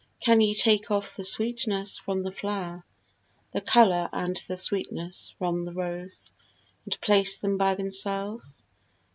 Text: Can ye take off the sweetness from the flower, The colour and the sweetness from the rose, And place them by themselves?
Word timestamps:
Can 0.19 0.41
ye 0.41 0.55
take 0.55 0.89
off 0.89 1.15
the 1.15 1.23
sweetness 1.23 1.99
from 1.99 2.23
the 2.23 2.31
flower, 2.31 2.83
The 3.51 3.61
colour 3.61 4.09
and 4.11 4.35
the 4.47 4.57
sweetness 4.57 5.35
from 5.37 5.63
the 5.63 5.73
rose, 5.73 6.31
And 6.85 6.99
place 7.01 7.37
them 7.37 7.55
by 7.55 7.75
themselves? 7.75 8.63